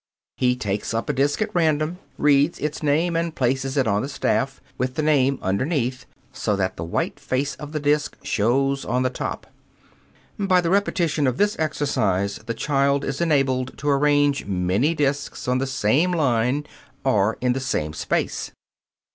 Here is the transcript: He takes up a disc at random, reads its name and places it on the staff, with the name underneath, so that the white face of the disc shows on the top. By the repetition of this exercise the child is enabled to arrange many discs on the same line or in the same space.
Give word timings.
He 0.37 0.55
takes 0.55 0.95
up 0.95 1.09
a 1.09 1.13
disc 1.13 1.43
at 1.43 1.53
random, 1.53 1.99
reads 2.17 2.57
its 2.57 2.81
name 2.81 3.15
and 3.15 3.35
places 3.35 3.77
it 3.77 3.87
on 3.87 4.01
the 4.01 4.09
staff, 4.09 4.59
with 4.75 4.95
the 4.95 5.03
name 5.03 5.37
underneath, 5.43 6.07
so 6.33 6.55
that 6.55 6.75
the 6.75 6.83
white 6.83 7.19
face 7.19 7.53
of 7.57 7.71
the 7.71 7.79
disc 7.79 8.17
shows 8.23 8.83
on 8.83 9.03
the 9.03 9.11
top. 9.11 9.45
By 10.39 10.59
the 10.59 10.71
repetition 10.71 11.27
of 11.27 11.37
this 11.37 11.55
exercise 11.59 12.39
the 12.47 12.55
child 12.55 13.05
is 13.05 13.21
enabled 13.21 13.77
to 13.77 13.89
arrange 13.91 14.47
many 14.47 14.95
discs 14.95 15.47
on 15.47 15.59
the 15.59 15.67
same 15.67 16.11
line 16.13 16.65
or 17.03 17.37
in 17.39 17.53
the 17.53 17.59
same 17.59 17.93
space. 17.93 18.49